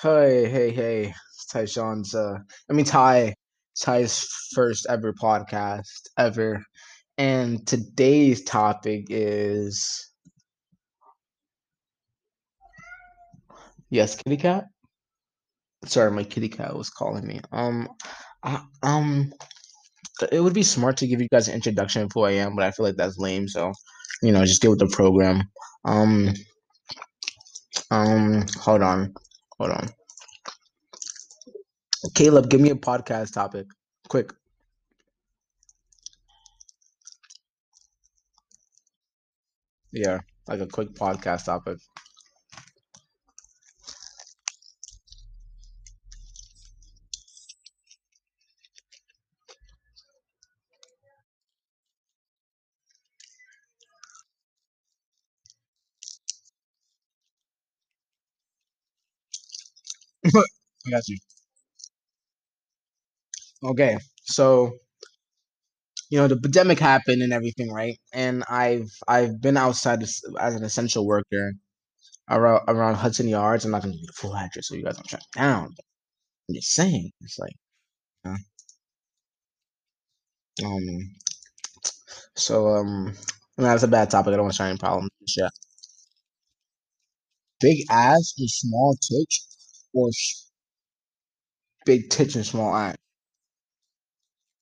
Hey, 0.00 0.48
hey, 0.48 0.70
hey. 0.70 1.12
It's 1.34 1.46
Tyshawn's 1.52 2.14
uh 2.14 2.38
I 2.70 2.72
mean 2.72 2.84
Ty. 2.84 3.34
Ty's 3.80 4.24
first 4.54 4.86
ever 4.88 5.12
podcast 5.12 6.02
ever. 6.16 6.62
And 7.16 7.66
today's 7.66 8.44
topic 8.44 9.06
is 9.10 10.08
Yes, 13.90 14.14
kitty 14.14 14.36
cat? 14.36 14.66
Sorry, 15.84 16.12
my 16.12 16.22
kitty 16.22 16.48
cat 16.48 16.76
was 16.76 16.90
calling 16.90 17.26
me. 17.26 17.40
Um 17.50 17.88
I, 18.44 18.62
um 18.84 19.32
it 20.30 20.40
would 20.40 20.54
be 20.54 20.62
smart 20.62 20.96
to 20.98 21.08
give 21.08 21.20
you 21.20 21.26
guys 21.32 21.48
an 21.48 21.54
introduction 21.54 22.02
of 22.02 22.12
who 22.14 22.22
I 22.22 22.32
am, 22.32 22.54
but 22.54 22.64
I 22.64 22.70
feel 22.70 22.86
like 22.86 22.96
that's 22.96 23.18
lame, 23.18 23.48
so 23.48 23.72
you 24.22 24.30
know, 24.30 24.44
just 24.44 24.62
get 24.62 24.70
with 24.70 24.78
the 24.78 24.86
program. 24.86 25.42
Um 25.84 26.34
um 27.90 28.46
hold 28.60 28.82
on. 28.82 29.12
Hold 29.58 29.72
on. 29.72 29.88
Caleb, 32.14 32.48
give 32.50 32.60
me 32.60 32.70
a 32.70 32.74
podcast 32.74 33.32
topic. 33.34 33.66
Quick. 34.08 34.32
Yeah, 39.92 40.20
like 40.46 40.60
a 40.60 40.66
quick 40.66 40.90
podcast 40.94 41.46
topic. 41.46 41.78
I 60.86 60.90
got 60.90 61.08
you. 61.08 61.18
Okay, 63.62 63.98
so 64.24 64.78
you 66.10 66.18
know 66.18 66.28
the 66.28 66.36
pandemic 66.40 66.78
happened 66.78 67.22
and 67.22 67.32
everything, 67.32 67.70
right? 67.72 67.98
And 68.12 68.44
I've 68.48 68.90
I've 69.06 69.40
been 69.40 69.56
outside 69.56 70.02
as, 70.02 70.20
as 70.40 70.54
an 70.54 70.64
essential 70.64 71.06
worker 71.06 71.52
around 72.30 72.62
around 72.68 72.96
Hudson 72.96 73.28
Yards. 73.28 73.64
I'm 73.64 73.72
not 73.72 73.82
gonna 73.82 73.94
give 73.94 74.02
you 74.02 74.06
the 74.08 74.12
full 74.14 74.36
address 74.36 74.68
so 74.68 74.76
you 74.76 74.84
guys 74.84 74.96
don't 74.96 75.08
track 75.08 75.22
down. 75.36 75.74
I'm 76.50 76.54
just 76.56 76.72
saying, 76.74 77.12
it's 77.22 77.38
like, 77.40 77.54
um, 80.64 81.14
so 82.36 82.68
um, 82.68 83.12
that's 83.56 83.82
a 83.82 83.88
bad 83.88 84.10
topic. 84.10 84.28
I 84.32 84.36
don't 84.36 84.42
want 84.44 84.52
to 84.52 84.54
start 84.54 84.70
any 84.70 84.78
problems. 84.78 85.10
Yeah, 85.36 85.48
big 87.60 87.84
ass 87.90 88.34
and 88.38 88.50
small 88.50 88.96
titch, 88.96 89.42
or 89.98 90.10
big 91.86 92.10
titch 92.10 92.34
and 92.36 92.46
small 92.46 92.74
ass. 92.74 92.96